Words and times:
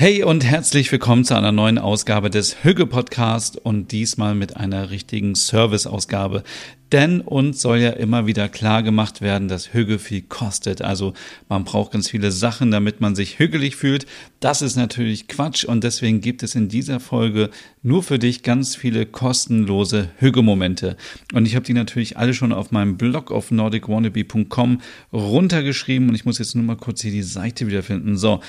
Hey 0.00 0.22
und 0.22 0.46
herzlich 0.46 0.90
willkommen 0.90 1.26
zu 1.26 1.36
einer 1.36 1.52
neuen 1.52 1.76
Ausgabe 1.76 2.30
des 2.30 2.64
Hügge 2.64 2.86
Podcast 2.86 3.58
und 3.58 3.92
diesmal 3.92 4.34
mit 4.34 4.56
einer 4.56 4.88
richtigen 4.88 5.34
Service-Ausgabe. 5.34 6.42
Denn 6.90 7.20
uns 7.20 7.60
soll 7.60 7.80
ja 7.80 7.90
immer 7.90 8.26
wieder 8.26 8.48
klar 8.48 8.82
gemacht 8.82 9.20
werden, 9.20 9.48
dass 9.48 9.74
Hügge 9.74 9.98
viel 9.98 10.22
kostet. 10.22 10.80
Also 10.80 11.12
man 11.50 11.64
braucht 11.64 11.92
ganz 11.92 12.08
viele 12.08 12.32
Sachen, 12.32 12.70
damit 12.70 13.02
man 13.02 13.14
sich 13.14 13.38
hügelig 13.38 13.76
fühlt. 13.76 14.06
Das 14.40 14.62
ist 14.62 14.74
natürlich 14.74 15.28
Quatsch 15.28 15.64
und 15.64 15.84
deswegen 15.84 16.22
gibt 16.22 16.42
es 16.42 16.54
in 16.54 16.70
dieser 16.70 16.98
Folge 16.98 17.50
nur 17.82 18.02
für 18.02 18.18
dich 18.18 18.42
ganz 18.42 18.76
viele 18.76 19.04
kostenlose 19.04 20.08
Hügge-Momente. 20.16 20.96
Und 21.34 21.44
ich 21.44 21.54
habe 21.56 21.66
die 21.66 21.74
natürlich 21.74 22.16
alle 22.16 22.32
schon 22.32 22.54
auf 22.54 22.70
meinem 22.70 22.96
Blog 22.96 23.30
auf 23.30 23.50
nordicwannabe.com 23.50 24.80
runtergeschrieben 25.12 26.08
und 26.08 26.14
ich 26.14 26.24
muss 26.24 26.38
jetzt 26.38 26.56
nur 26.56 26.64
mal 26.64 26.78
kurz 26.78 27.02
hier 27.02 27.12
die 27.12 27.22
Seite 27.22 27.66
wiederfinden. 27.66 28.16
So, 28.16 28.40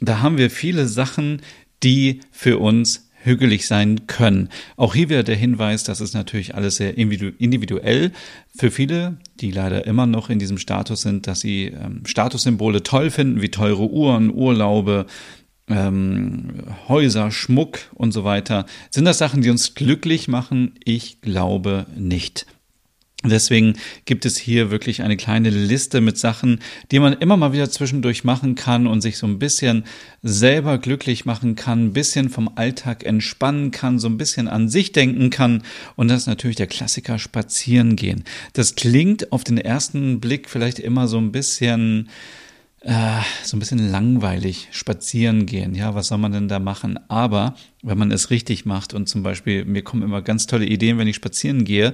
da 0.00 0.20
haben 0.20 0.38
wir 0.38 0.50
viele 0.50 0.86
Sachen, 0.86 1.42
die 1.82 2.20
für 2.30 2.58
uns 2.58 3.08
hügelig 3.22 3.66
sein 3.66 4.06
können. 4.06 4.48
Auch 4.76 4.94
hier 4.94 5.08
wieder 5.08 5.22
der 5.22 5.36
Hinweis, 5.36 5.84
dass 5.84 6.00
es 6.00 6.14
natürlich 6.14 6.54
alles 6.54 6.76
sehr 6.76 6.96
individuell 6.96 8.12
für 8.56 8.70
viele, 8.70 9.18
die 9.40 9.50
leider 9.50 9.86
immer 9.86 10.06
noch 10.06 10.30
in 10.30 10.38
diesem 10.38 10.58
Status 10.58 11.02
sind, 11.02 11.26
dass 11.26 11.40
sie 11.40 11.66
ähm, 11.66 12.02
Statussymbole 12.06 12.82
toll 12.82 13.10
finden, 13.10 13.42
wie 13.42 13.50
teure 13.50 13.90
Uhren, 13.90 14.32
Urlaube, 14.32 15.06
ähm, 15.68 16.64
Häuser, 16.88 17.30
Schmuck 17.30 17.78
und 17.94 18.12
so 18.12 18.24
weiter. 18.24 18.66
Sind 18.90 19.04
das 19.04 19.18
Sachen, 19.18 19.42
die 19.42 19.50
uns 19.50 19.74
glücklich 19.74 20.28
machen? 20.28 20.74
Ich 20.84 21.20
glaube 21.20 21.86
nicht. 21.96 22.46
Deswegen 23.24 23.74
gibt 24.04 24.24
es 24.26 24.36
hier 24.36 24.70
wirklich 24.70 25.02
eine 25.02 25.16
kleine 25.16 25.50
Liste 25.50 26.00
mit 26.00 26.16
Sachen, 26.16 26.60
die 26.92 27.00
man 27.00 27.14
immer 27.14 27.36
mal 27.36 27.52
wieder 27.52 27.68
zwischendurch 27.68 28.22
machen 28.22 28.54
kann 28.54 28.86
und 28.86 29.00
sich 29.00 29.18
so 29.18 29.26
ein 29.26 29.40
bisschen 29.40 29.84
selber 30.22 30.78
glücklich 30.78 31.24
machen 31.24 31.56
kann, 31.56 31.86
ein 31.86 31.92
bisschen 31.92 32.30
vom 32.30 32.48
Alltag 32.54 33.04
entspannen 33.04 33.72
kann, 33.72 33.98
so 33.98 34.06
ein 34.06 34.18
bisschen 34.18 34.46
an 34.46 34.68
sich 34.68 34.92
denken 34.92 35.30
kann. 35.30 35.64
Und 35.96 36.06
das 36.06 36.22
ist 36.22 36.26
natürlich 36.28 36.58
der 36.58 36.68
Klassiker 36.68 37.18
spazieren 37.18 37.96
gehen. 37.96 38.22
Das 38.52 38.76
klingt 38.76 39.32
auf 39.32 39.42
den 39.42 39.58
ersten 39.58 40.20
Blick 40.20 40.48
vielleicht 40.48 40.78
immer 40.78 41.08
so 41.08 41.18
ein 41.18 41.32
bisschen 41.32 42.08
äh, 42.88 43.20
so 43.44 43.54
ein 43.54 43.60
bisschen 43.60 43.90
langweilig 43.90 44.68
spazieren 44.70 45.44
gehen. 45.44 45.74
Ja, 45.74 45.94
was 45.94 46.08
soll 46.08 46.16
man 46.16 46.32
denn 46.32 46.48
da 46.48 46.58
machen? 46.58 46.98
Aber 47.08 47.54
wenn 47.82 47.98
man 47.98 48.10
es 48.10 48.30
richtig 48.30 48.64
macht 48.64 48.94
und 48.94 49.10
zum 49.10 49.22
Beispiel, 49.22 49.66
mir 49.66 49.82
kommen 49.82 50.02
immer 50.02 50.22
ganz 50.22 50.46
tolle 50.46 50.64
Ideen, 50.64 50.96
wenn 50.96 51.06
ich 51.06 51.16
spazieren 51.16 51.64
gehe, 51.64 51.92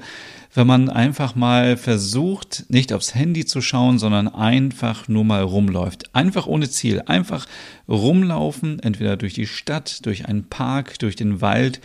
wenn 0.54 0.68
man 0.68 0.88
einfach 0.88 1.34
mal 1.34 1.76
versucht, 1.76 2.66
nicht 2.68 2.92
aufs 2.92 3.12
Handy 3.12 3.44
zu 3.44 3.60
schauen, 3.60 3.98
sondern 3.98 4.28
einfach 4.28 5.08
nur 5.08 5.24
mal 5.24 5.42
rumläuft. 5.42 6.14
Einfach 6.14 6.46
ohne 6.46 6.70
Ziel. 6.70 7.02
Einfach 7.06 7.48
rumlaufen, 7.88 8.78
entweder 8.78 9.16
durch 9.16 9.34
die 9.34 9.48
Stadt, 9.48 10.06
durch 10.06 10.26
einen 10.26 10.48
Park, 10.48 11.00
durch 11.00 11.16
den 11.16 11.40
Wald, 11.40 11.80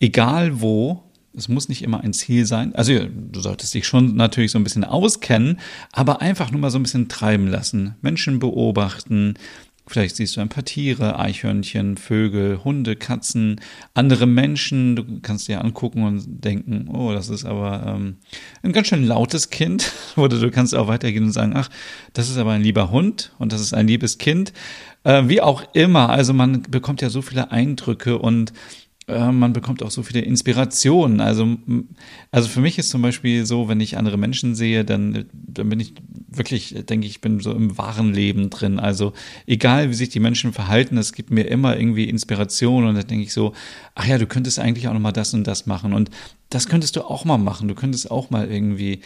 egal 0.00 0.60
wo, 0.60 1.04
es 1.38 1.48
muss 1.48 1.68
nicht 1.68 1.82
immer 1.82 2.02
ein 2.02 2.12
Ziel 2.12 2.44
sein. 2.44 2.74
Also 2.74 2.92
du 2.92 3.40
solltest 3.40 3.72
dich 3.74 3.86
schon 3.86 4.16
natürlich 4.16 4.50
so 4.50 4.58
ein 4.58 4.64
bisschen 4.64 4.84
auskennen, 4.84 5.58
aber 5.92 6.20
einfach 6.20 6.50
nur 6.50 6.60
mal 6.60 6.70
so 6.70 6.78
ein 6.78 6.82
bisschen 6.82 7.08
treiben 7.08 7.46
lassen. 7.46 7.94
Menschen 8.02 8.38
beobachten. 8.38 9.34
Vielleicht 9.86 10.16
siehst 10.16 10.36
du 10.36 10.42
ein 10.42 10.50
paar 10.50 10.66
Tiere, 10.66 11.18
Eichhörnchen, 11.18 11.96
Vögel, 11.96 12.62
Hunde, 12.62 12.94
Katzen, 12.94 13.58
andere 13.94 14.26
Menschen. 14.26 14.96
Du 14.96 15.20
kannst 15.22 15.48
dir 15.48 15.64
angucken 15.64 16.02
und 16.02 16.44
denken, 16.44 16.88
oh, 16.92 17.12
das 17.12 17.30
ist 17.30 17.46
aber 17.46 17.84
ähm, 17.86 18.16
ein 18.62 18.72
ganz 18.72 18.88
schön 18.88 19.06
lautes 19.06 19.48
Kind. 19.48 19.90
Oder 20.16 20.38
du 20.38 20.50
kannst 20.50 20.74
auch 20.74 20.88
weitergehen 20.88 21.24
und 21.24 21.32
sagen, 21.32 21.54
ach, 21.56 21.70
das 22.12 22.28
ist 22.28 22.36
aber 22.36 22.52
ein 22.52 22.62
lieber 22.62 22.90
Hund 22.90 23.32
und 23.38 23.52
das 23.52 23.62
ist 23.62 23.72
ein 23.72 23.88
liebes 23.88 24.18
Kind. 24.18 24.52
Äh, 25.04 25.22
wie 25.28 25.40
auch 25.40 25.62
immer. 25.72 26.10
Also 26.10 26.34
man 26.34 26.62
bekommt 26.62 27.00
ja 27.00 27.08
so 27.08 27.22
viele 27.22 27.50
Eindrücke 27.50 28.18
und 28.18 28.52
äh, 29.08 29.32
man 29.32 29.52
bekommt 29.52 29.82
auch 29.82 29.90
so 29.90 30.02
viele 30.02 30.20
Inspirationen. 30.20 31.20
Also, 31.20 31.56
also 32.30 32.48
für 32.48 32.60
mich 32.60 32.78
ist 32.78 32.90
zum 32.90 33.02
Beispiel 33.02 33.46
so, 33.46 33.68
wenn 33.68 33.80
ich 33.80 33.96
andere 33.96 34.18
Menschen 34.18 34.54
sehe, 34.54 34.84
dann, 34.84 35.26
dann 35.32 35.68
bin 35.68 35.80
ich 35.80 35.94
wirklich, 36.28 36.74
denke 36.88 37.06
ich, 37.06 37.20
bin 37.20 37.40
so 37.40 37.52
im 37.52 37.78
wahren 37.78 38.12
Leben 38.12 38.50
drin. 38.50 38.78
Also 38.78 39.14
egal, 39.46 39.90
wie 39.90 39.94
sich 39.94 40.10
die 40.10 40.20
Menschen 40.20 40.52
verhalten, 40.52 40.98
es 40.98 41.12
gibt 41.12 41.30
mir 41.30 41.44
immer 41.44 41.76
irgendwie 41.76 42.08
Inspiration 42.08 42.86
und 42.86 42.94
dann 42.94 43.06
denke 43.06 43.24
ich 43.24 43.32
so, 43.32 43.54
ach 43.94 44.06
ja, 44.06 44.18
du 44.18 44.26
könntest 44.26 44.58
eigentlich 44.58 44.88
auch 44.88 44.92
noch 44.92 45.00
mal 45.00 45.12
das 45.12 45.32
und 45.32 45.46
das 45.46 45.66
machen 45.66 45.94
und 45.94 46.10
das 46.50 46.68
könntest 46.68 46.96
du 46.96 47.02
auch 47.02 47.24
mal 47.24 47.38
machen. 47.38 47.68
Du 47.68 47.74
könntest 47.74 48.10
auch 48.10 48.30
mal 48.30 48.50
irgendwie 48.50 49.00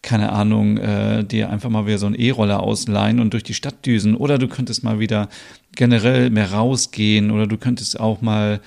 keine 0.00 0.30
Ahnung, 0.30 0.78
äh, 0.78 1.24
dir 1.24 1.50
einfach 1.50 1.70
mal 1.70 1.86
wieder 1.86 1.98
so 1.98 2.06
einen 2.06 2.14
E-Roller 2.14 2.60
ausleihen 2.60 3.18
und 3.18 3.32
durch 3.32 3.42
die 3.42 3.54
Stadt 3.54 3.84
düsen. 3.84 4.14
Oder 4.14 4.38
du 4.38 4.46
könntest 4.46 4.84
mal 4.84 5.00
wieder 5.00 5.28
generell 5.74 6.30
mehr 6.30 6.52
rausgehen. 6.52 7.32
Oder 7.32 7.48
du 7.48 7.56
könntest 7.56 7.98
auch 7.98 8.22
mal 8.22 8.60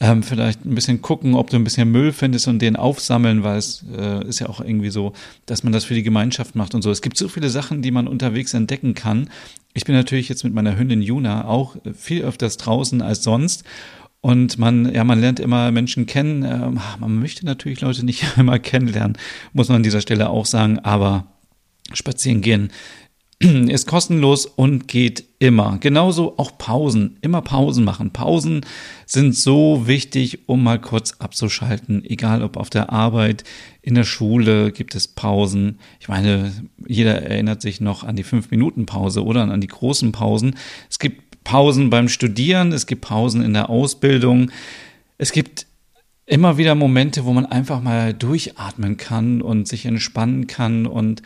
ähm, 0.00 0.22
vielleicht 0.22 0.64
ein 0.64 0.74
bisschen 0.74 1.02
gucken, 1.02 1.34
ob 1.34 1.50
du 1.50 1.56
ein 1.56 1.64
bisschen 1.64 1.90
Müll 1.90 2.12
findest 2.12 2.48
und 2.48 2.60
den 2.60 2.76
aufsammeln, 2.76 3.42
weil 3.42 3.58
es 3.58 3.84
äh, 3.94 4.26
ist 4.26 4.40
ja 4.40 4.48
auch 4.48 4.60
irgendwie 4.60 4.88
so, 4.88 5.12
dass 5.44 5.62
man 5.62 5.74
das 5.74 5.84
für 5.84 5.94
die 5.94 6.02
Gemeinschaft 6.02 6.54
macht 6.54 6.74
und 6.74 6.80
so. 6.80 6.90
Es 6.90 7.02
gibt 7.02 7.18
so 7.18 7.28
viele 7.28 7.50
Sachen, 7.50 7.82
die 7.82 7.90
man 7.90 8.08
unterwegs 8.08 8.54
entdecken 8.54 8.94
kann. 8.94 9.28
Ich 9.74 9.84
bin 9.84 9.94
natürlich 9.94 10.30
jetzt 10.30 10.42
mit 10.42 10.54
meiner 10.54 10.78
Hündin 10.78 11.02
Juna 11.02 11.44
auch 11.44 11.76
viel 11.94 12.22
öfters 12.22 12.56
draußen 12.56 13.02
als 13.02 13.22
sonst. 13.22 13.64
Und 14.22 14.58
man, 14.58 14.92
ja, 14.92 15.04
man 15.04 15.20
lernt 15.20 15.38
immer 15.38 15.70
Menschen 15.70 16.06
kennen. 16.06 16.44
Ähm, 16.44 16.80
man 16.98 17.18
möchte 17.18 17.44
natürlich 17.44 17.82
Leute 17.82 18.04
nicht 18.04 18.24
immer 18.38 18.58
kennenlernen, 18.58 19.18
muss 19.52 19.68
man 19.68 19.76
an 19.76 19.82
dieser 19.82 20.00
Stelle 20.00 20.30
auch 20.30 20.46
sagen. 20.46 20.78
Aber 20.78 21.26
spazieren 21.92 22.40
gehen 22.40 22.70
ist 23.68 23.86
kostenlos 23.86 24.44
und 24.44 24.86
geht 24.86 25.24
immer. 25.38 25.78
Genauso 25.80 26.36
auch 26.36 26.58
Pausen. 26.58 27.16
Immer 27.22 27.40
Pausen 27.40 27.84
machen. 27.84 28.10
Pausen 28.10 28.66
sind 29.06 29.34
so 29.34 29.86
wichtig, 29.86 30.40
um 30.46 30.62
mal 30.62 30.78
kurz 30.78 31.14
abzuschalten. 31.18 32.04
Egal 32.04 32.42
ob 32.42 32.58
auf 32.58 32.68
der 32.68 32.92
Arbeit, 32.92 33.44
in 33.80 33.94
der 33.94 34.04
Schule 34.04 34.72
gibt 34.72 34.94
es 34.94 35.08
Pausen. 35.08 35.78
Ich 36.00 36.08
meine, 36.08 36.52
jeder 36.86 37.22
erinnert 37.22 37.62
sich 37.62 37.80
noch 37.80 38.04
an 38.04 38.16
die 38.16 38.24
Fünf-Minuten-Pause 38.24 39.24
oder 39.24 39.42
an 39.42 39.60
die 39.62 39.68
großen 39.68 40.12
Pausen. 40.12 40.56
Es 40.90 40.98
gibt 40.98 41.42
Pausen 41.42 41.88
beim 41.88 42.10
Studieren, 42.10 42.72
es 42.72 42.86
gibt 42.86 43.00
Pausen 43.00 43.42
in 43.42 43.54
der 43.54 43.70
Ausbildung. 43.70 44.50
Es 45.16 45.32
gibt 45.32 45.66
immer 46.26 46.58
wieder 46.58 46.74
Momente, 46.74 47.24
wo 47.24 47.32
man 47.32 47.46
einfach 47.46 47.80
mal 47.80 48.12
durchatmen 48.12 48.98
kann 48.98 49.40
und 49.40 49.66
sich 49.66 49.86
entspannen 49.86 50.46
kann 50.46 50.86
und 50.86 51.22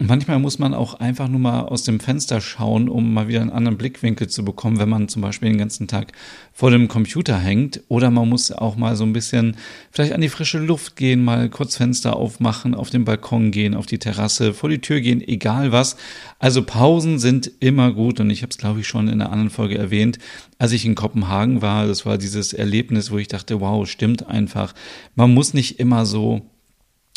Manchmal 0.00 0.40
muss 0.40 0.58
man 0.58 0.74
auch 0.74 0.94
einfach 0.94 1.28
nur 1.28 1.38
mal 1.38 1.60
aus 1.60 1.84
dem 1.84 2.00
Fenster 2.00 2.40
schauen, 2.40 2.88
um 2.88 3.14
mal 3.14 3.28
wieder 3.28 3.40
einen 3.40 3.50
anderen 3.50 3.78
Blickwinkel 3.78 4.26
zu 4.26 4.44
bekommen, 4.44 4.80
wenn 4.80 4.88
man 4.88 5.06
zum 5.06 5.22
Beispiel 5.22 5.50
den 5.50 5.58
ganzen 5.58 5.86
Tag 5.86 6.10
vor 6.52 6.72
dem 6.72 6.88
Computer 6.88 7.38
hängt. 7.38 7.80
Oder 7.86 8.10
man 8.10 8.28
muss 8.28 8.50
auch 8.50 8.74
mal 8.74 8.96
so 8.96 9.04
ein 9.04 9.12
bisschen 9.12 9.56
vielleicht 9.92 10.12
an 10.12 10.20
die 10.20 10.30
frische 10.30 10.58
Luft 10.58 10.96
gehen, 10.96 11.22
mal 11.22 11.48
kurz 11.48 11.76
Fenster 11.76 12.16
aufmachen, 12.16 12.74
auf 12.74 12.90
den 12.90 13.04
Balkon 13.04 13.52
gehen, 13.52 13.76
auf 13.76 13.86
die 13.86 14.00
Terrasse, 14.00 14.52
vor 14.52 14.68
die 14.68 14.80
Tür 14.80 15.00
gehen, 15.00 15.20
egal 15.20 15.70
was. 15.70 15.96
Also 16.40 16.64
Pausen 16.64 17.20
sind 17.20 17.48
immer 17.60 17.92
gut 17.92 18.18
und 18.18 18.30
ich 18.30 18.42
habe 18.42 18.50
es, 18.50 18.58
glaube 18.58 18.80
ich, 18.80 18.88
schon 18.88 19.06
in 19.06 19.22
einer 19.22 19.30
anderen 19.30 19.50
Folge 19.50 19.78
erwähnt. 19.78 20.18
Als 20.58 20.72
ich 20.72 20.84
in 20.84 20.96
Kopenhagen 20.96 21.62
war, 21.62 21.86
das 21.86 22.04
war 22.04 22.18
dieses 22.18 22.52
Erlebnis, 22.52 23.12
wo 23.12 23.18
ich 23.18 23.28
dachte, 23.28 23.60
wow, 23.60 23.88
stimmt 23.88 24.26
einfach. 24.26 24.74
Man 25.14 25.32
muss 25.32 25.54
nicht 25.54 25.78
immer 25.78 26.04
so 26.04 26.42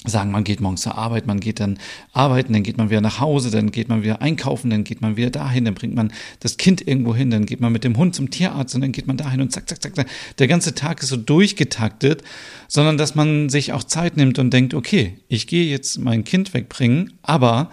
sagen, 0.06 0.31
man 0.31 0.44
geht 0.44 0.62
morgens 0.62 0.81
zur 0.81 0.97
Arbeit, 0.97 1.25
man 1.25 1.40
geht 1.40 1.59
dann 1.59 1.80
arbeiten, 2.13 2.53
dann 2.53 2.63
geht 2.63 2.78
man 2.78 2.90
wieder 2.90 3.02
nach 3.02 3.19
Hause, 3.19 3.50
dann 3.50 3.72
geht 3.72 3.90
man 3.90 4.03
wieder 4.03 4.22
einkaufen, 4.22 4.69
dann 4.69 4.84
geht 4.84 5.02
man 5.02 5.18
wieder 5.18 5.31
dahin, 5.31 5.66
dann 5.66 5.74
bringt 5.74 5.96
man 5.96 6.13
das 6.40 6.58
Kind 6.58 6.88
irgendwo 6.88 7.16
hin, 7.16 7.32
dann 7.32 7.46
geht 7.46 7.59
man 7.59 7.73
mit 7.73 7.84
dem 7.84 7.97
Hund 7.97 8.16
zum 8.16 8.29
Tierarzt 8.29 8.76
und 8.76 8.82
dann 8.82 8.91
geht 8.91 9.08
man 9.08 9.17
dahin 9.17 9.41
und 9.41 9.52
zack, 9.52 9.67
zack, 9.67 9.82
zack, 9.82 9.96
zack. 9.96 10.08
Der 10.38 10.47
ganze 10.47 10.76
Tag 10.76 11.02
ist 11.02 11.09
so 11.09 11.17
durchgetaktet, 11.17 12.23
sondern 12.67 12.97
dass 12.97 13.16
man 13.16 13.49
sich 13.49 13.73
auch 13.73 13.84
Zeit 13.84 14.17
nimmt 14.17 14.40
und 14.40 14.52
denkt, 14.53 14.73
okay, 14.73 15.17
ich 15.28 15.47
gehe 15.47 15.66
jetzt 15.66 15.97
mein 15.97 16.23
Kind 16.23 16.53
wegbringen, 16.53 17.14
aber 17.23 17.70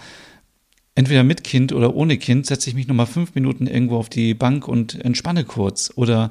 entweder 0.95 1.25
mit 1.25 1.43
Kind 1.43 1.73
oder 1.73 1.95
ohne 1.95 2.19
Kind, 2.19 2.47
setze 2.47 2.71
ich 2.71 2.77
mich 2.77 2.87
nochmal 2.87 3.07
fünf 3.07 3.35
Minuten 3.35 3.67
irgendwo 3.67 3.97
auf 3.97 4.09
die 4.09 4.35
Bank 4.35 4.69
und 4.69 5.05
entspanne 5.05 5.45
kurz. 5.45 5.93
Oder 5.97 6.31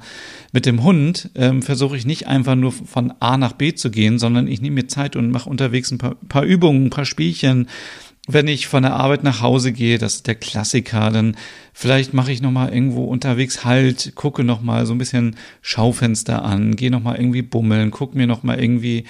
mit 0.54 0.65
dem 0.65 0.83
Hund 0.83 1.30
ähm, 1.36 1.62
versuche 1.62 1.98
ich 1.98 2.06
nicht 2.06 2.27
einfach 2.27 2.56
nur 2.56 2.71
von 2.71 3.13
A 3.19 3.38
nach 3.38 3.54
B 3.54 3.74
zu 3.74 3.92
gehen, 3.92 4.19
sondern 4.19 4.48
ich 4.48 4.62
nehme 4.62 4.75
mir 4.75 4.88
Zeit 4.88 5.15
und 5.15 5.31
mache 5.31 5.50
unterwegs 5.50 5.92
ein 5.92 5.98
paar, 5.98 6.15
paar 6.30 6.44
Übungen, 6.44 6.86
ein 6.86 6.89
paar 6.89 7.06
Spielchen. 7.06 7.68
Wenn 8.25 8.48
ich 8.48 8.68
von 8.68 8.83
der 8.83 8.94
Arbeit 8.94 9.25
nach 9.25 9.42
Hause 9.42 9.74
gehe, 9.74 9.98
das 9.98 10.15
ist 10.15 10.27
der 10.27 10.36
Klassiker, 10.36 11.12
dann 11.12 11.36
vielleicht 11.74 12.13
mache 12.13 12.31
ich 12.31 12.42
nochmal 12.42 12.74
irgendwo 12.74 13.04
unterwegs 13.04 13.65
Halt, 13.65 14.13
gucke 14.15 14.45
nochmal 14.45 14.86
so 14.86 14.94
ein 14.94 14.98
bisschen 14.98 15.36
Schaufenster 15.62 16.45
an, 16.45 16.77
gehe 16.77 16.89
nochmal 16.89 17.18
irgendwie 17.18 17.42
bummeln, 17.42 17.92
gucke 17.92 18.18
mir 18.18 18.27
nochmal 18.27 18.63
irgendwie 18.63 19.04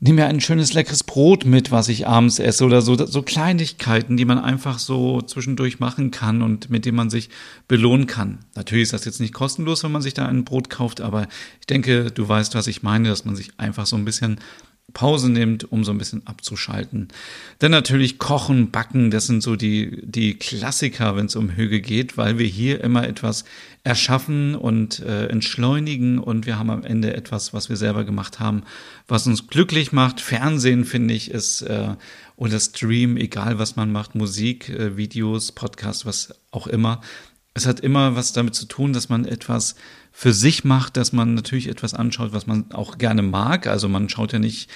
nehme 0.00 0.22
mir 0.22 0.26
ein 0.28 0.40
schönes 0.40 0.74
leckeres 0.74 1.02
Brot 1.02 1.44
mit, 1.44 1.70
was 1.70 1.88
ich 1.88 2.06
abends 2.06 2.38
esse 2.38 2.64
oder 2.64 2.82
so, 2.82 2.94
so 3.06 3.22
Kleinigkeiten, 3.22 4.16
die 4.16 4.24
man 4.24 4.38
einfach 4.38 4.78
so 4.78 5.20
zwischendurch 5.22 5.80
machen 5.80 6.10
kann 6.10 6.42
und 6.42 6.70
mit 6.70 6.84
denen 6.84 6.96
man 6.96 7.10
sich 7.10 7.30
belohnen 7.66 8.06
kann. 8.06 8.38
Natürlich 8.54 8.84
ist 8.84 8.92
das 8.92 9.04
jetzt 9.04 9.20
nicht 9.20 9.34
kostenlos, 9.34 9.82
wenn 9.82 9.92
man 9.92 10.02
sich 10.02 10.14
da 10.14 10.26
ein 10.26 10.44
Brot 10.44 10.70
kauft, 10.70 11.00
aber 11.00 11.26
ich 11.60 11.66
denke, 11.66 12.10
du 12.12 12.28
weißt, 12.28 12.54
was 12.54 12.68
ich 12.68 12.82
meine, 12.82 13.08
dass 13.08 13.24
man 13.24 13.34
sich 13.34 13.50
einfach 13.58 13.86
so 13.86 13.96
ein 13.96 14.04
bisschen 14.04 14.38
Pause 14.94 15.30
nimmt, 15.30 15.70
um 15.70 15.84
so 15.84 15.92
ein 15.92 15.98
bisschen 15.98 16.26
abzuschalten. 16.26 17.08
Dann 17.58 17.70
natürlich 17.70 18.18
Kochen, 18.18 18.70
Backen, 18.70 19.10
das 19.10 19.26
sind 19.26 19.42
so 19.42 19.54
die, 19.54 20.00
die 20.02 20.34
Klassiker, 20.34 21.14
wenn 21.14 21.26
es 21.26 21.36
um 21.36 21.50
Hüge 21.50 21.80
geht, 21.80 22.16
weil 22.16 22.38
wir 22.38 22.46
hier 22.46 22.82
immer 22.82 23.06
etwas 23.06 23.44
erschaffen 23.84 24.54
und 24.54 25.00
äh, 25.00 25.26
entschleunigen 25.26 26.18
und 26.18 26.46
wir 26.46 26.58
haben 26.58 26.70
am 26.70 26.84
Ende 26.84 27.14
etwas, 27.14 27.52
was 27.52 27.68
wir 27.68 27.76
selber 27.76 28.04
gemacht 28.04 28.40
haben, 28.40 28.62
was 29.06 29.26
uns 29.26 29.46
glücklich 29.46 29.92
macht. 29.92 30.20
Fernsehen, 30.20 30.84
finde 30.84 31.14
ich, 31.14 31.30
ist 31.30 31.62
äh, 31.62 31.94
oder 32.36 32.58
Stream, 32.58 33.16
egal 33.16 33.58
was 33.58 33.76
man 33.76 33.92
macht, 33.92 34.14
Musik, 34.14 34.68
äh, 34.68 34.96
Videos, 34.96 35.52
Podcast, 35.52 36.06
was 36.06 36.34
auch 36.50 36.66
immer. 36.66 37.02
Es 37.54 37.66
hat 37.66 37.80
immer 37.80 38.14
was 38.14 38.32
damit 38.32 38.54
zu 38.54 38.66
tun, 38.66 38.92
dass 38.92 39.08
man 39.08 39.24
etwas 39.24 39.74
für 40.12 40.32
sich 40.32 40.64
macht, 40.64 40.96
dass 40.96 41.12
man 41.12 41.34
natürlich 41.34 41.68
etwas 41.68 41.94
anschaut, 41.94 42.32
was 42.32 42.46
man 42.46 42.70
auch 42.72 42.98
gerne 42.98 43.22
mag. 43.22 43.66
Also 43.66 43.88
man 43.88 44.08
schaut 44.08 44.32
ja 44.32 44.38
nicht 44.38 44.70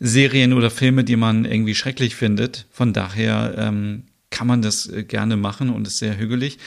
Serien 0.00 0.52
oder 0.52 0.70
Filme, 0.70 1.04
die 1.04 1.16
man 1.16 1.44
irgendwie 1.44 1.74
schrecklich 1.74 2.14
findet. 2.14 2.66
Von 2.70 2.92
daher 2.92 3.54
ähm, 3.56 4.04
kann 4.30 4.46
man 4.46 4.62
das 4.62 4.86
äh, 4.88 5.04
gerne 5.04 5.36
machen 5.36 5.70
und 5.70 5.86
ist 5.86 5.98
sehr 5.98 6.18
hügelig. 6.18 6.58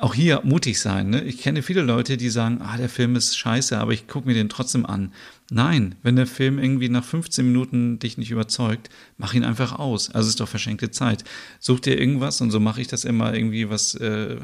Auch 0.00 0.14
hier 0.14 0.40
mutig 0.44 0.80
sein. 0.80 1.10
Ne? 1.10 1.22
Ich 1.24 1.38
kenne 1.38 1.62
viele 1.62 1.82
Leute, 1.82 2.16
die 2.16 2.30
sagen, 2.30 2.60
ah, 2.62 2.76
der 2.76 2.88
Film 2.88 3.16
ist 3.16 3.36
scheiße, 3.36 3.78
aber 3.78 3.92
ich 3.92 4.08
gucke 4.08 4.26
mir 4.26 4.34
den 4.34 4.48
trotzdem 4.48 4.86
an. 4.86 5.12
Nein, 5.50 5.96
wenn 6.02 6.16
der 6.16 6.26
Film 6.26 6.58
irgendwie 6.58 6.88
nach 6.88 7.04
15 7.04 7.44
Minuten 7.46 7.98
dich 7.98 8.16
nicht 8.16 8.30
überzeugt, 8.30 8.88
mach 9.18 9.34
ihn 9.34 9.44
einfach 9.44 9.78
aus. 9.78 10.10
Also 10.10 10.28
ist 10.28 10.40
doch 10.40 10.48
verschenkte 10.48 10.90
Zeit. 10.90 11.22
Such 11.60 11.80
dir 11.80 11.98
irgendwas 11.98 12.40
und 12.40 12.50
so 12.50 12.60
mache 12.60 12.80
ich 12.80 12.86
das 12.86 13.04
immer 13.04 13.34
irgendwie, 13.34 13.68
was 13.68 13.94
äh, 13.94 14.38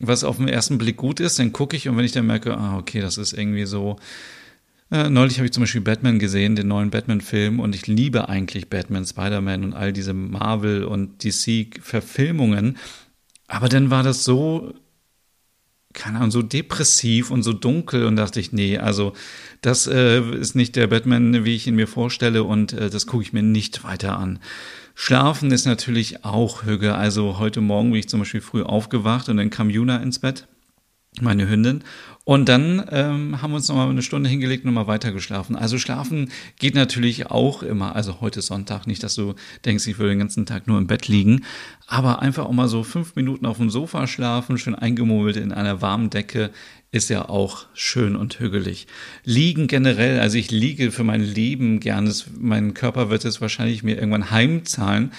was 0.00 0.24
auf 0.24 0.38
den 0.38 0.48
ersten 0.48 0.78
Blick 0.78 0.96
gut 0.96 1.20
ist, 1.20 1.38
dann 1.38 1.52
gucke 1.52 1.76
ich 1.76 1.88
und 1.88 1.96
wenn 1.96 2.04
ich 2.04 2.12
dann 2.12 2.26
merke, 2.26 2.56
ah, 2.56 2.78
okay, 2.78 3.00
das 3.00 3.18
ist 3.18 3.32
irgendwie 3.34 3.66
so. 3.66 3.96
Äh, 4.90 5.08
neulich 5.08 5.36
habe 5.36 5.46
ich 5.46 5.52
zum 5.52 5.62
Beispiel 5.62 5.82
Batman 5.82 6.18
gesehen, 6.18 6.56
den 6.56 6.66
neuen 6.66 6.90
Batman-Film, 6.90 7.60
und 7.60 7.76
ich 7.76 7.86
liebe 7.86 8.28
eigentlich 8.28 8.68
Batman, 8.68 9.06
Spider-Man 9.06 9.62
und 9.62 9.72
all 9.74 9.92
diese 9.92 10.14
Marvel- 10.14 10.84
und 10.84 11.22
DC-Verfilmungen. 11.22 12.76
Aber 13.46 13.68
dann 13.68 13.90
war 13.90 14.02
das 14.02 14.24
so, 14.24 14.74
keine 15.92 16.18
Ahnung, 16.18 16.30
so 16.30 16.42
depressiv 16.42 17.30
und 17.30 17.42
so 17.42 17.52
dunkel 17.52 18.04
und 18.04 18.16
dachte 18.16 18.40
ich, 18.40 18.52
nee, 18.52 18.78
also 18.78 19.12
das 19.60 19.86
äh, 19.86 20.20
ist 20.20 20.54
nicht 20.54 20.76
der 20.76 20.86
Batman, 20.86 21.44
wie 21.44 21.56
ich 21.56 21.66
ihn 21.66 21.74
mir 21.74 21.88
vorstelle 21.88 22.44
und 22.44 22.72
äh, 22.72 22.90
das 22.90 23.06
gucke 23.06 23.22
ich 23.22 23.32
mir 23.32 23.42
nicht 23.42 23.82
weiter 23.84 24.18
an. 24.18 24.38
Schlafen 24.94 25.50
ist 25.50 25.66
natürlich 25.66 26.24
auch 26.24 26.64
Hüge. 26.64 26.94
Also 26.94 27.38
heute 27.38 27.60
Morgen 27.60 27.90
bin 27.90 28.00
ich 28.00 28.08
zum 28.08 28.20
Beispiel 28.20 28.40
früh 28.40 28.62
aufgewacht 28.62 29.28
und 29.28 29.38
dann 29.38 29.50
kam 29.50 29.70
Juna 29.70 29.96
ins 29.96 30.18
Bett, 30.18 30.46
meine 31.20 31.48
Hündin. 31.48 31.82
Und 32.24 32.48
dann 32.48 32.84
ähm, 32.90 33.42
haben 33.42 33.50
wir 33.50 33.56
uns 33.56 33.68
nochmal 33.68 33.88
eine 33.88 34.02
Stunde 34.02 34.30
hingelegt 34.30 34.64
und 34.64 34.72
nochmal 34.72 34.86
weiter 34.86 35.10
geschlafen. 35.10 35.56
Also 35.56 35.78
schlafen 35.78 36.30
geht 36.58 36.74
natürlich 36.74 37.26
auch 37.26 37.62
immer. 37.62 37.96
Also 37.96 38.20
heute 38.20 38.40
Sonntag, 38.42 38.86
nicht, 38.86 39.02
dass 39.02 39.14
du 39.16 39.34
denkst, 39.64 39.86
ich 39.86 39.98
würde 39.98 40.10
den 40.10 40.20
ganzen 40.20 40.46
Tag 40.46 40.68
nur 40.68 40.78
im 40.78 40.86
Bett 40.86 41.08
liegen. 41.08 41.44
Aber 41.88 42.22
einfach 42.22 42.44
auch 42.44 42.52
mal 42.52 42.68
so 42.68 42.84
fünf 42.84 43.16
Minuten 43.16 43.46
auf 43.46 43.56
dem 43.56 43.70
Sofa 43.70 44.06
schlafen, 44.06 44.58
schön 44.58 44.76
eingemummelt 44.76 45.36
in 45.36 45.50
einer 45.50 45.82
warmen 45.82 46.10
Decke, 46.10 46.50
ist 46.92 47.10
ja 47.10 47.28
auch 47.28 47.66
schön 47.74 48.14
und 48.16 48.38
hügelig. 48.38 48.86
Liegen 49.24 49.66
generell, 49.66 50.20
also 50.20 50.38
ich 50.38 50.50
liege 50.50 50.92
für 50.92 51.04
mein 51.04 51.22
Leben 51.22 51.80
gerne. 51.80 52.12
Mein 52.38 52.74
Körper 52.74 53.10
wird 53.10 53.24
es 53.24 53.40
wahrscheinlich 53.40 53.82
mir 53.82 53.96
irgendwann 53.96 54.30
heimzahlen. 54.30 55.12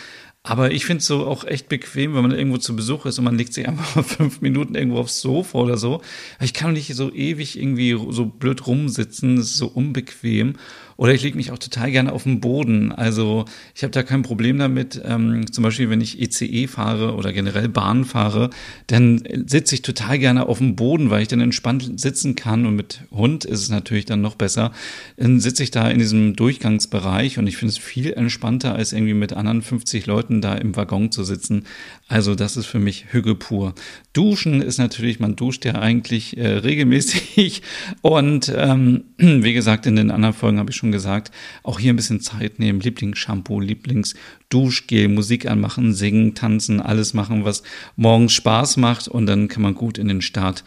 Aber 0.43 0.71
ich 0.71 0.85
finde 0.85 1.01
es 1.01 1.05
so 1.05 1.27
auch 1.27 1.45
echt 1.45 1.69
bequem, 1.69 2.15
wenn 2.15 2.23
man 2.23 2.31
irgendwo 2.31 2.57
zu 2.57 2.75
Besuch 2.75 3.05
ist 3.05 3.19
und 3.19 3.25
man 3.25 3.37
legt 3.37 3.53
sich 3.53 3.67
einfach 3.67 3.95
mal 3.95 4.03
fünf 4.03 4.41
Minuten 4.41 4.73
irgendwo 4.73 4.97
aufs 4.97 5.21
Sofa 5.21 5.59
oder 5.59 5.77
so. 5.77 6.01
Ich 6.39 6.53
kann 6.53 6.73
nicht 6.73 6.95
so 6.95 7.13
ewig 7.13 7.59
irgendwie 7.59 7.95
so 8.09 8.25
blöd 8.25 8.65
rumsitzen, 8.65 9.35
das 9.35 9.47
ist 9.47 9.57
so 9.57 9.67
unbequem. 9.67 10.55
Oder 11.01 11.15
ich 11.15 11.23
lege 11.23 11.35
mich 11.35 11.49
auch 11.49 11.57
total 11.57 11.89
gerne 11.89 12.13
auf 12.13 12.25
den 12.25 12.41
Boden. 12.41 12.91
Also 12.91 13.45
ich 13.73 13.81
habe 13.81 13.89
da 13.89 14.03
kein 14.03 14.21
Problem 14.21 14.59
damit. 14.59 15.01
Ähm, 15.03 15.51
zum 15.51 15.63
Beispiel, 15.63 15.89
wenn 15.89 15.99
ich 15.99 16.21
ECE 16.21 16.45
e 16.45 16.67
fahre 16.67 17.15
oder 17.15 17.33
generell 17.33 17.69
Bahn 17.69 18.05
fahre, 18.05 18.51
dann 18.85 19.23
sitze 19.47 19.73
ich 19.73 19.81
total 19.81 20.19
gerne 20.19 20.45
auf 20.45 20.59
dem 20.59 20.75
Boden, 20.75 21.09
weil 21.09 21.23
ich 21.23 21.27
dann 21.27 21.41
entspannt 21.41 21.99
sitzen 21.99 22.35
kann. 22.35 22.67
Und 22.67 22.75
mit 22.75 23.01
Hund 23.09 23.45
ist 23.45 23.63
es 23.63 23.69
natürlich 23.71 24.05
dann 24.05 24.21
noch 24.21 24.35
besser. 24.35 24.73
Dann 25.17 25.39
sitze 25.39 25.63
ich 25.63 25.71
da 25.71 25.89
in 25.89 25.97
diesem 25.97 26.35
Durchgangsbereich 26.35 27.39
und 27.39 27.47
ich 27.47 27.57
finde 27.57 27.71
es 27.71 27.79
viel 27.79 28.13
entspannter, 28.13 28.75
als 28.75 28.93
irgendwie 28.93 29.15
mit 29.15 29.33
anderen 29.33 29.63
50 29.63 30.05
Leuten 30.05 30.39
da 30.39 30.53
im 30.53 30.75
Waggon 30.75 31.11
zu 31.11 31.23
sitzen. 31.23 31.63
Also 32.09 32.35
das 32.35 32.57
ist 32.57 32.67
für 32.67 32.77
mich 32.77 33.05
Hüge 33.11 33.33
pur. 33.33 33.73
Duschen 34.13 34.61
ist 34.61 34.77
natürlich, 34.77 35.19
man 35.19 35.37
duscht 35.37 35.63
ja 35.63 35.75
eigentlich 35.75 36.37
äh, 36.37 36.47
regelmäßig. 36.47 37.61
Und 38.01 38.51
ähm, 38.55 39.05
wie 39.17 39.53
gesagt, 39.53 39.85
in 39.85 39.95
den 39.95 40.11
anderen 40.11 40.33
Folgen 40.33 40.59
habe 40.59 40.71
ich 40.71 40.75
schon 40.75 40.91
gesagt, 40.91 41.31
auch 41.63 41.79
hier 41.79 41.93
ein 41.93 41.95
bisschen 41.95 42.19
Zeit 42.19 42.59
nehmen, 42.59 42.81
Lieblingsshampoo, 42.81 43.59
Lieblingsduschgel, 43.59 45.07
Musik 45.07 45.49
anmachen, 45.49 45.93
singen, 45.93 46.35
tanzen, 46.35 46.81
alles 46.81 47.13
machen, 47.13 47.45
was 47.45 47.63
morgens 47.95 48.33
Spaß 48.33 48.77
macht 48.77 49.07
und 49.07 49.25
dann 49.25 49.47
kann 49.47 49.63
man 49.63 49.75
gut 49.75 49.97
in 49.97 50.09
den 50.09 50.21
Start, 50.21 50.65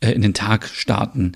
äh, 0.00 0.12
in 0.12 0.22
den 0.22 0.34
Tag 0.34 0.68
starten. 0.68 1.32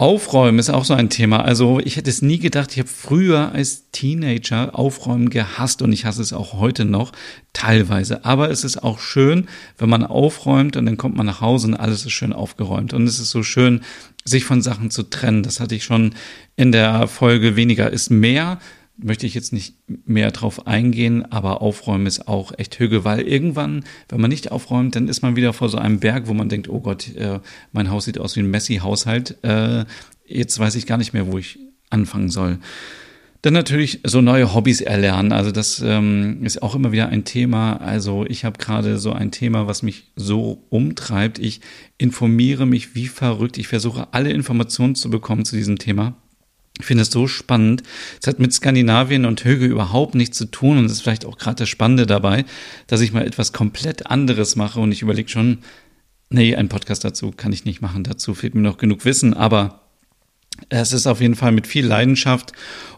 Aufräumen 0.00 0.58
ist 0.58 0.70
auch 0.70 0.86
so 0.86 0.94
ein 0.94 1.10
Thema. 1.10 1.44
Also 1.44 1.78
ich 1.78 1.96
hätte 1.96 2.08
es 2.08 2.22
nie 2.22 2.38
gedacht. 2.38 2.72
Ich 2.72 2.78
habe 2.78 2.88
früher 2.88 3.52
als 3.52 3.90
Teenager 3.90 4.78
Aufräumen 4.78 5.28
gehasst 5.28 5.82
und 5.82 5.92
ich 5.92 6.06
hasse 6.06 6.22
es 6.22 6.32
auch 6.32 6.54
heute 6.54 6.86
noch 6.86 7.12
teilweise. 7.52 8.24
Aber 8.24 8.50
es 8.50 8.64
ist 8.64 8.82
auch 8.82 8.98
schön, 8.98 9.46
wenn 9.76 9.90
man 9.90 10.06
aufräumt 10.06 10.78
und 10.78 10.86
dann 10.86 10.96
kommt 10.96 11.18
man 11.18 11.26
nach 11.26 11.42
Hause 11.42 11.66
und 11.66 11.74
alles 11.74 12.06
ist 12.06 12.12
schön 12.12 12.32
aufgeräumt. 12.32 12.94
Und 12.94 13.06
es 13.06 13.20
ist 13.20 13.30
so 13.30 13.42
schön, 13.42 13.82
sich 14.24 14.44
von 14.46 14.62
Sachen 14.62 14.90
zu 14.90 15.02
trennen. 15.02 15.42
Das 15.42 15.60
hatte 15.60 15.74
ich 15.74 15.84
schon 15.84 16.14
in 16.56 16.72
der 16.72 17.06
Folge 17.06 17.54
weniger 17.54 17.90
ist 17.90 18.08
mehr. 18.08 18.58
Möchte 19.02 19.26
ich 19.26 19.34
jetzt 19.34 19.52
nicht 19.52 19.74
mehr 20.06 20.30
drauf 20.30 20.66
eingehen, 20.66 21.24
aber 21.30 21.62
aufräumen 21.62 22.06
ist 22.06 22.28
auch 22.28 22.52
echt 22.58 22.78
Hüge, 22.78 23.04
weil 23.04 23.20
irgendwann, 23.20 23.84
wenn 24.08 24.20
man 24.20 24.30
nicht 24.30 24.52
aufräumt, 24.52 24.96
dann 24.96 25.08
ist 25.08 25.22
man 25.22 25.36
wieder 25.36 25.52
vor 25.52 25.68
so 25.68 25.78
einem 25.78 26.00
Berg, 26.00 26.26
wo 26.26 26.34
man 26.34 26.48
denkt, 26.48 26.68
oh 26.68 26.80
Gott, 26.80 27.14
äh, 27.16 27.40
mein 27.72 27.90
Haus 27.90 28.04
sieht 28.04 28.18
aus 28.18 28.36
wie 28.36 28.40
ein 28.40 28.50
Messi-Haushalt. 28.50 29.38
Äh, 29.42 29.84
jetzt 30.26 30.58
weiß 30.58 30.74
ich 30.74 30.86
gar 30.86 30.98
nicht 30.98 31.12
mehr, 31.12 31.30
wo 31.30 31.38
ich 31.38 31.58
anfangen 31.90 32.28
soll. 32.28 32.58
Dann 33.42 33.54
natürlich 33.54 34.00
so 34.04 34.20
neue 34.20 34.54
Hobbys 34.54 34.82
erlernen. 34.82 35.32
Also 35.32 35.50
das 35.50 35.82
ähm, 35.84 36.44
ist 36.44 36.62
auch 36.62 36.74
immer 36.74 36.92
wieder 36.92 37.08
ein 37.08 37.24
Thema. 37.24 37.76
Also 37.76 38.26
ich 38.26 38.44
habe 38.44 38.58
gerade 38.58 38.98
so 38.98 39.12
ein 39.12 39.30
Thema, 39.30 39.66
was 39.66 39.82
mich 39.82 40.12
so 40.14 40.66
umtreibt. 40.68 41.38
Ich 41.38 41.62
informiere 41.96 42.66
mich 42.66 42.94
wie 42.94 43.08
verrückt. 43.08 43.56
Ich 43.56 43.68
versuche 43.68 44.08
alle 44.12 44.30
Informationen 44.30 44.94
zu 44.94 45.08
bekommen 45.08 45.46
zu 45.46 45.56
diesem 45.56 45.78
Thema. 45.78 46.16
Ich 46.80 46.86
finde 46.86 47.02
es 47.02 47.10
so 47.10 47.26
spannend. 47.26 47.82
Es 48.20 48.26
hat 48.26 48.38
mit 48.38 48.52
Skandinavien 48.52 49.24
und 49.24 49.44
Höge 49.44 49.66
überhaupt 49.66 50.14
nichts 50.14 50.38
zu 50.38 50.46
tun 50.46 50.78
und 50.78 50.86
es 50.86 50.92
ist 50.92 51.02
vielleicht 51.02 51.24
auch 51.24 51.38
gerade 51.38 51.56
das 51.56 51.68
Spannende 51.68 52.06
dabei, 52.06 52.44
dass 52.86 53.00
ich 53.00 53.12
mal 53.12 53.26
etwas 53.26 53.52
komplett 53.52 54.06
anderes 54.06 54.56
mache 54.56 54.80
und 54.80 54.92
ich 54.92 55.02
überlege 55.02 55.28
schon, 55.28 55.58
nee, 56.30 56.54
ein 56.56 56.68
Podcast 56.68 57.04
dazu 57.04 57.32
kann 57.36 57.52
ich 57.52 57.64
nicht 57.64 57.80
machen. 57.80 58.04
Dazu 58.04 58.34
fehlt 58.34 58.54
mir 58.54 58.62
noch 58.62 58.78
genug 58.78 59.04
Wissen, 59.04 59.34
aber 59.34 59.80
es 60.68 60.92
ist 60.92 61.06
auf 61.06 61.20
jeden 61.20 61.36
Fall 61.36 61.52
mit 61.52 61.66
viel 61.66 61.86
Leidenschaft 61.86 62.52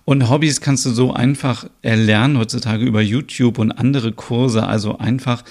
und 0.04 0.28
Hobbys 0.28 0.60
kannst 0.60 0.84
du 0.84 0.90
so 0.90 1.12
einfach 1.12 1.68
erlernen 1.82 2.38
heutzutage 2.38 2.84
über 2.84 3.00
YouTube 3.00 3.58
und 3.58 3.72
andere 3.72 4.12
Kurse. 4.12 4.66
Also 4.66 4.98
einfach 4.98 5.44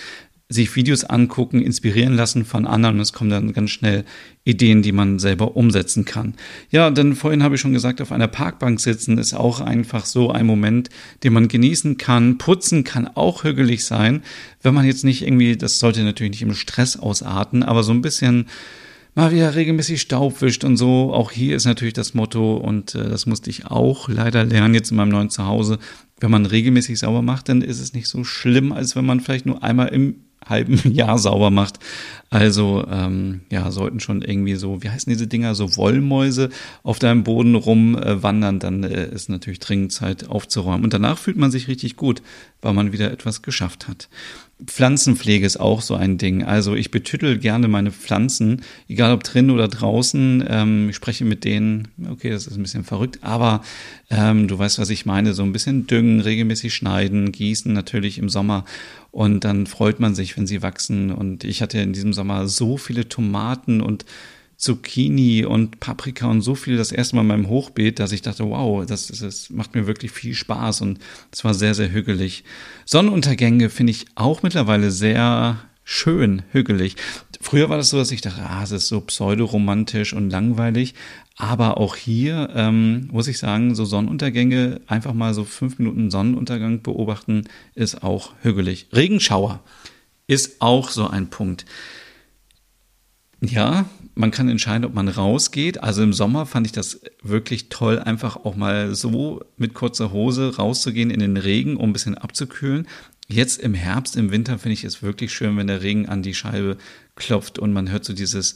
sich 0.51 0.75
Videos 0.75 1.03
angucken, 1.03 1.61
inspirieren 1.61 2.13
lassen 2.13 2.45
von 2.45 2.67
anderen 2.67 2.99
es 2.99 3.13
kommen 3.13 3.29
dann 3.29 3.53
ganz 3.53 3.71
schnell 3.71 4.03
Ideen, 4.43 4.81
die 4.81 4.91
man 4.91 5.19
selber 5.19 5.55
umsetzen 5.55 6.03
kann. 6.03 6.33
Ja, 6.69 6.89
denn 6.89 7.15
vorhin 7.15 7.43
habe 7.43 7.55
ich 7.55 7.61
schon 7.61 7.73
gesagt, 7.73 8.01
auf 8.01 8.11
einer 8.11 8.27
Parkbank 8.27 8.79
sitzen 8.79 9.17
ist 9.17 9.33
auch 9.33 9.61
einfach 9.61 10.05
so 10.05 10.31
ein 10.31 10.45
Moment, 10.45 10.89
den 11.23 11.33
man 11.33 11.47
genießen 11.47 11.97
kann. 11.97 12.37
Putzen 12.37 12.83
kann 12.83 13.07
auch 13.07 13.43
hügelig 13.43 13.85
sein, 13.85 14.23
wenn 14.61 14.73
man 14.73 14.85
jetzt 14.85 15.03
nicht 15.03 15.21
irgendwie, 15.21 15.55
das 15.55 15.79
sollte 15.79 16.03
natürlich 16.03 16.31
nicht 16.31 16.41
im 16.41 16.53
Stress 16.53 16.97
ausarten, 16.97 17.63
aber 17.63 17.83
so 17.83 17.91
ein 17.91 18.01
bisschen 18.01 18.47
mal 19.13 19.31
wieder 19.31 19.55
regelmäßig 19.55 20.01
Staub 20.01 20.41
wischt 20.41 20.63
und 20.63 20.77
so. 20.77 21.13
Auch 21.13 21.31
hier 21.31 21.55
ist 21.55 21.65
natürlich 21.65 21.93
das 21.93 22.13
Motto 22.13 22.57
und 22.57 22.95
äh, 22.95 23.09
das 23.09 23.25
musste 23.25 23.49
ich 23.49 23.67
auch 23.67 24.09
leider 24.09 24.43
lernen 24.43 24.73
jetzt 24.73 24.91
in 24.91 24.97
meinem 24.97 25.09
neuen 25.09 25.29
Zuhause. 25.29 25.79
Wenn 26.19 26.31
man 26.31 26.45
regelmäßig 26.45 26.99
sauber 26.99 27.21
macht, 27.21 27.49
dann 27.49 27.61
ist 27.61 27.79
es 27.79 27.93
nicht 27.93 28.07
so 28.07 28.23
schlimm, 28.23 28.71
als 28.71 28.95
wenn 28.95 29.05
man 29.05 29.19
vielleicht 29.19 29.45
nur 29.45 29.63
einmal 29.63 29.89
im 29.89 30.15
halben 30.51 30.79
Jahr 30.93 31.17
sauber 31.17 31.49
macht. 31.49 31.79
Also 32.29 32.85
ähm, 32.89 33.41
ja, 33.51 33.71
sollten 33.71 33.99
schon 33.99 34.21
irgendwie 34.21 34.55
so, 34.55 34.83
wie 34.83 34.89
heißen 34.89 35.11
diese 35.11 35.27
Dinger, 35.27 35.55
so 35.55 35.75
Wollmäuse 35.75 36.49
auf 36.83 36.99
deinem 36.99 37.23
Boden 37.23 37.55
rumwandern, 37.55 38.57
äh, 38.57 38.59
dann 38.59 38.83
äh, 38.83 39.09
ist 39.09 39.29
natürlich 39.29 39.59
dringend 39.59 39.91
Zeit 39.91 40.29
aufzuräumen. 40.29 40.83
Und 40.83 40.93
danach 40.93 41.17
fühlt 41.17 41.37
man 41.37 41.51
sich 41.51 41.67
richtig 41.67 41.95
gut, 41.95 42.21
weil 42.61 42.73
man 42.73 42.93
wieder 42.93 43.11
etwas 43.11 43.41
geschafft 43.41 43.87
hat. 43.87 44.07
Pflanzenpflege 44.65 45.45
ist 45.45 45.59
auch 45.59 45.81
so 45.81 45.95
ein 45.95 46.17
Ding. 46.17 46.43
Also 46.43 46.75
ich 46.75 46.91
betüttel 46.91 47.39
gerne 47.39 47.67
meine 47.67 47.91
Pflanzen, 47.91 48.61
egal 48.87 49.13
ob 49.13 49.23
drin 49.23 49.49
oder 49.49 49.67
draußen. 49.67 50.43
Ähm, 50.47 50.89
ich 50.89 50.95
spreche 50.95 51.25
mit 51.25 51.43
denen, 51.43 51.87
okay, 52.09 52.29
das 52.29 52.47
ist 52.47 52.57
ein 52.57 52.63
bisschen 52.63 52.83
verrückt, 52.83 53.19
aber 53.21 53.63
ähm, 54.09 54.47
du 54.47 54.57
weißt, 54.57 54.77
was 54.79 54.89
ich 54.89 55.05
meine. 55.05 55.33
So 55.33 55.43
ein 55.43 55.53
bisschen 55.53 55.87
düngen, 55.87 56.19
regelmäßig 56.19 56.73
schneiden, 56.73 57.31
gießen 57.31 57.73
natürlich 57.73 58.19
im 58.19 58.29
Sommer. 58.29 58.65
Und 59.11 59.43
dann 59.43 59.67
freut 59.67 59.99
man 59.99 60.15
sich, 60.15 60.37
wenn 60.37 60.47
sie 60.47 60.61
wachsen. 60.61 61.11
Und 61.11 61.43
ich 61.43 61.61
hatte 61.61 61.79
in 61.79 61.93
diesem 61.93 62.13
Sommer 62.13 62.47
so 62.47 62.77
viele 62.77 63.09
Tomaten 63.09 63.81
und 63.81 64.05
Zucchini 64.61 65.43
und 65.43 65.79
Paprika 65.79 66.27
und 66.27 66.41
so 66.43 66.53
viel 66.53 66.77
das 66.77 66.91
erste 66.91 67.15
Mal 67.15 67.23
in 67.23 67.27
meinem 67.29 67.49
Hochbeet, 67.49 67.97
dass 67.97 68.11
ich 68.11 68.21
dachte, 68.21 68.47
wow, 68.47 68.85
das, 68.85 69.07
das 69.07 69.49
macht 69.49 69.73
mir 69.73 69.87
wirklich 69.87 70.11
viel 70.11 70.35
Spaß 70.35 70.81
und 70.81 70.99
es 71.31 71.43
war 71.43 71.55
sehr, 71.55 71.73
sehr 71.73 71.91
hügelig. 71.91 72.43
Sonnenuntergänge 72.85 73.71
finde 73.71 73.89
ich 73.89 74.05
auch 74.13 74.43
mittlerweile 74.43 74.91
sehr 74.91 75.59
schön, 75.83 76.43
hügelig. 76.51 76.95
Früher 77.41 77.69
war 77.69 77.77
das 77.77 77.89
so, 77.89 77.97
dass 77.97 78.11
ich 78.11 78.21
dachte, 78.21 78.43
ah, 78.47 78.61
es 78.61 78.69
ist 78.69 78.87
so 78.87 79.01
pseudoromantisch 79.01 80.13
und 80.13 80.29
langweilig. 80.29 80.93
Aber 81.37 81.79
auch 81.79 81.95
hier 81.95 82.51
ähm, 82.53 83.07
muss 83.11 83.27
ich 83.27 83.39
sagen, 83.39 83.73
so 83.73 83.83
Sonnenuntergänge, 83.83 84.81
einfach 84.85 85.15
mal 85.15 85.33
so 85.33 85.43
fünf 85.43 85.79
Minuten 85.79 86.11
Sonnenuntergang 86.11 86.83
beobachten, 86.83 87.45
ist 87.73 88.03
auch 88.03 88.33
hügelig. 88.43 88.89
Regenschauer 88.93 89.63
ist 90.27 90.61
auch 90.61 90.91
so 90.91 91.07
ein 91.07 91.31
Punkt. 91.31 91.65
Ja, 93.43 93.89
man 94.13 94.29
kann 94.29 94.49
entscheiden, 94.49 94.85
ob 94.85 94.93
man 94.93 95.07
rausgeht. 95.07 95.81
Also 95.81 96.03
im 96.03 96.13
Sommer 96.13 96.45
fand 96.45 96.67
ich 96.67 96.73
das 96.73 97.01
wirklich 97.23 97.69
toll, 97.69 97.97
einfach 97.97 98.37
auch 98.37 98.55
mal 98.55 98.93
so 98.93 99.43
mit 99.57 99.73
kurzer 99.73 100.11
Hose 100.11 100.57
rauszugehen 100.57 101.09
in 101.09 101.19
den 101.19 101.37
Regen, 101.37 101.75
um 101.75 101.89
ein 101.89 101.93
bisschen 101.93 102.17
abzukühlen. 102.17 102.87
Jetzt 103.27 103.59
im 103.59 103.73
Herbst, 103.73 104.15
im 104.15 104.29
Winter 104.29 104.59
finde 104.59 104.73
ich 104.73 104.83
es 104.83 105.01
wirklich 105.01 105.33
schön, 105.33 105.57
wenn 105.57 105.67
der 105.67 105.81
Regen 105.81 106.07
an 106.07 106.21
die 106.21 106.35
Scheibe 106.35 106.77
klopft 107.15 107.57
und 107.57 107.73
man 107.73 107.89
hört 107.89 108.05
so 108.05 108.13
dieses, 108.13 108.55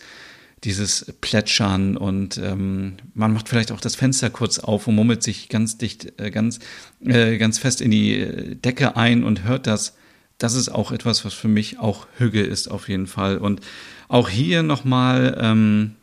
dieses 0.63 1.13
Plätschern 1.21 1.97
und 1.97 2.37
ähm, 2.37 2.93
man 3.13 3.33
macht 3.33 3.49
vielleicht 3.49 3.71
auch 3.71 3.81
das 3.81 3.95
Fenster 3.95 4.29
kurz 4.29 4.59
auf 4.59 4.87
und 4.87 4.95
mummelt 4.95 5.23
sich 5.23 5.49
ganz 5.49 5.77
dicht, 5.77 6.19
äh, 6.19 6.29
ganz, 6.29 6.59
äh, 7.03 7.37
ganz 7.37 7.57
fest 7.57 7.81
in 7.81 7.89
die 7.89 8.55
Decke 8.63 8.97
ein 8.97 9.23
und 9.23 9.43
hört 9.43 9.65
das. 9.65 9.95
Das 10.37 10.53
ist 10.53 10.69
auch 10.69 10.91
etwas, 10.91 11.23
was 11.25 11.33
für 11.33 11.47
mich 11.47 11.79
auch 11.79 12.07
Hüge 12.17 12.41
ist 12.41 12.69
auf 12.69 12.89
jeden 12.89 13.07
Fall. 13.07 13.37
Und 13.37 13.61
auch 14.07 14.29
hier 14.29 14.63
nochmal 14.63 15.37
ähm, 15.39 15.95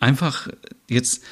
einfach 0.00 0.48
jetzt 0.88 1.22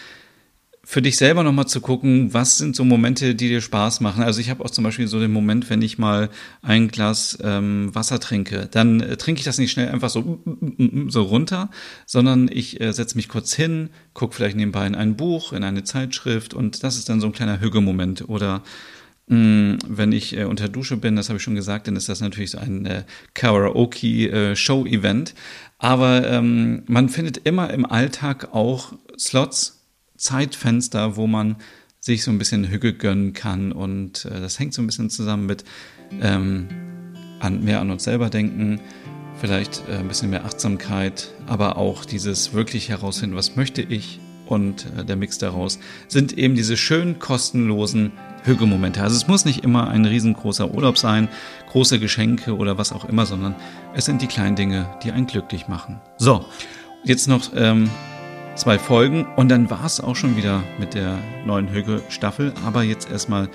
für 0.89 1.03
dich 1.03 1.17
selber 1.17 1.43
nochmal 1.43 1.67
zu 1.67 1.81
gucken, 1.81 2.33
was 2.33 2.59
sind 2.59 2.77
so 2.77 2.85
Momente, 2.85 3.35
die 3.35 3.49
dir 3.49 3.61
Spaß 3.61 4.01
machen. 4.01 4.23
Also 4.23 4.41
ich 4.41 4.51
habe 4.51 4.65
auch 4.65 4.71
zum 4.71 4.85
Beispiel 4.85 5.09
so 5.09 5.19
den 5.19 5.33
Moment, 5.33 5.69
wenn 5.69 5.83
ich 5.83 5.99
mal 5.99 6.31
ein 6.63 6.87
Glas 6.87 7.37
ähm, 7.43 7.93
Wasser 7.93 8.21
trinke, 8.21 8.69
dann 8.71 9.01
äh, 9.01 9.17
trinke 9.17 9.41
ich 9.41 9.45
das 9.45 9.59
nicht 9.59 9.73
schnell 9.73 9.89
einfach 9.89 10.11
so, 10.11 10.39
so 11.09 11.23
runter, 11.23 11.71
sondern 12.07 12.49
ich 12.49 12.81
äh, 12.81 12.93
setze 12.93 13.17
mich 13.17 13.29
kurz 13.29 13.53
hin, 13.53 13.91
gucke 14.15 14.37
vielleicht 14.37 14.57
nebenbei 14.57 14.87
in 14.87 14.95
ein 14.95 15.17
Buch, 15.17 15.53
in 15.53 15.65
eine 15.65 15.83
Zeitschrift 15.83 16.55
und 16.55 16.85
das 16.85 16.97
ist 16.97 17.09
dann 17.09 17.21
so 17.21 17.27
ein 17.27 17.33
kleiner 17.33 17.61
Hügemoment. 17.61 18.29
Oder 18.29 18.63
wenn 19.29 20.13
ich 20.13 20.37
äh, 20.37 20.45
unter 20.45 20.69
Dusche 20.69 20.97
bin, 20.97 21.17
das 21.17 21.29
habe 21.29 21.39
ich 21.39 21.43
schon 21.43 21.57
gesagt, 21.57 21.89
dann 21.89 21.97
ist 21.97 22.09
das 22.09 22.21
natürlich 22.21 22.53
so 22.53 22.59
ein 22.59 22.87
äh, 22.87 23.03
Karaoke-Show-Event. 23.35 25.35
Aber 25.79 26.31
ähm, 26.31 26.85
man 26.87 27.09
findet 27.09 27.39
immer 27.39 27.71
im 27.71 27.85
Alltag 27.85 28.55
auch 28.55 28.93
Slots, 29.19 29.85
Zeitfenster, 30.17 31.17
wo 31.17 31.27
man 31.27 31.57
sich 31.99 32.23
so 32.23 32.31
ein 32.31 32.39
bisschen 32.39 32.71
Hügel 32.71 32.93
gönnen 32.93 33.33
kann. 33.33 33.73
Und 33.73 34.27
äh, 34.27 34.41
das 34.41 34.61
hängt 34.61 34.75
so 34.75 34.83
ein 34.83 34.87
bisschen 34.87 35.11
zusammen 35.11 35.47
mit 35.47 35.65
ähm, 36.23 36.69
an, 37.41 37.65
mehr 37.65 37.81
an 37.81 37.91
uns 37.91 38.05
selber 38.05 38.31
denken, 38.31 38.81
vielleicht 39.41 39.83
äh, 39.89 39.97
ein 39.97 40.09
bisschen 40.09 40.31
mehr 40.31 40.45
Achtsamkeit, 40.45 41.33
aber 41.47 41.77
auch 41.77 42.05
dieses 42.05 42.53
wirklich 42.53 42.89
herausfinden, 42.89 43.37
was 43.37 43.57
möchte 43.57 43.83
ich 43.83 44.21
und 44.47 44.87
äh, 44.97 45.05
der 45.05 45.17
Mix 45.17 45.39
daraus 45.39 45.79
sind 46.09 46.37
eben 46.39 46.55
diese 46.55 46.77
schönen 46.77 47.19
kostenlosen 47.19 48.13
Hügelmomente. 48.47 49.03
Also 49.03 49.17
es 49.17 49.27
muss 49.27 49.45
nicht 49.45 49.65
immer 49.65 49.89
ein 49.89 50.05
riesengroßer 50.05 50.73
Urlaub 50.73 50.99
sein, 50.99 51.29
große 51.71 51.99
Geschenke 51.99 52.57
oder 52.57 52.79
was 52.79 52.93
auch 52.93 53.05
immer, 53.05 53.27
sondern 53.27 53.55
es 53.95 54.05
sind 54.05 54.23
die 54.23 54.27
kleinen 54.27 54.57
Dinge, 54.57 54.89
die 55.03 55.13
einen 55.13 55.27
glücklich 55.27 55.69
machen. 55.69 56.01
So, 56.19 56.47
jetzt 57.05 57.29
noch 57.29 57.51
ähm, 57.55 57.91
zwei 58.55 58.79
Folgen 58.79 59.27
und 59.37 59.49
dann 59.49 59.71
war 59.71 59.85
es 59.85 60.01
auch 60.01 60.17
schon 60.17 60.37
wieder 60.37 60.63
mit 60.79 60.95
der 60.95 61.19
neuen 61.45 61.69
Hügge-Staffel. 61.69 62.53
Aber 62.65 62.83
jetzt 62.83 63.11
erstmal 63.11 63.49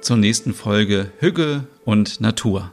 zur 0.00 0.16
nächsten 0.16 0.54
Folge 0.54 1.10
Hügge 1.18 1.66
und 1.84 2.20
Natur. 2.20 2.72